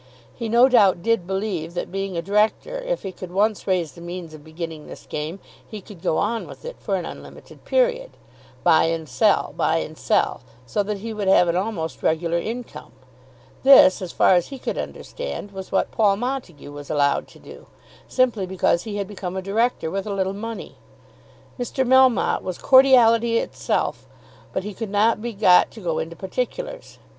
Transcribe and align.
He 0.33 0.49
no 0.49 0.67
doubt 0.67 1.03
did 1.03 1.27
believe 1.27 1.75
that, 1.75 1.91
being 1.91 2.17
a 2.17 2.23
Director, 2.23 2.79
if 2.79 3.03
he 3.03 3.11
could 3.11 3.31
once 3.31 3.67
raise 3.67 3.91
the 3.91 4.01
means 4.01 4.33
of 4.33 4.43
beginning 4.43 4.87
this 4.87 5.05
game, 5.05 5.39
he 5.67 5.79
could 5.79 6.01
go 6.01 6.17
on 6.17 6.47
with 6.47 6.65
it 6.65 6.77
for 6.79 6.95
an 6.95 7.05
unlimited 7.05 7.65
period; 7.65 8.17
buy 8.63 8.85
and 8.85 9.07
sell, 9.07 9.53
buy 9.55 9.77
and 9.77 9.95
sell; 9.99 10.41
so 10.65 10.81
that 10.81 10.97
he 10.97 11.13
would 11.13 11.27
have 11.27 11.47
an 11.47 11.55
almost 11.55 12.01
regular 12.01 12.39
income. 12.39 12.93
This, 13.61 14.01
as 14.01 14.11
far 14.11 14.33
as 14.33 14.47
he 14.47 14.57
could 14.57 14.75
understand, 14.79 15.51
was 15.51 15.71
what 15.71 15.91
Paul 15.91 16.15
Montague 16.17 16.71
was 16.71 16.89
allowed 16.89 17.27
to 17.27 17.37
do, 17.39 17.67
simply 18.07 18.47
because 18.47 18.81
he 18.85 18.95
had 18.97 19.07
become 19.07 19.37
a 19.37 19.39
Director 19.43 19.91
with 19.91 20.07
a 20.07 20.15
little 20.15 20.33
money. 20.33 20.77
Mr. 21.59 21.85
Melmotte 21.85 22.41
was 22.41 22.57
cordiality 22.57 23.37
itself, 23.37 24.07
but 24.51 24.63
he 24.63 24.73
could 24.73 24.89
not 24.89 25.21
be 25.21 25.31
got 25.33 25.69
to 25.69 25.79
go 25.79 25.99
into 25.99 26.15
particulars. 26.15 26.97